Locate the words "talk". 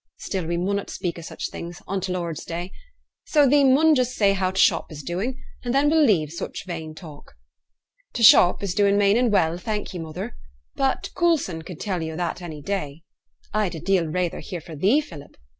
6.95-7.35